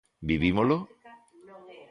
[0.29, 0.77] Vivímolo?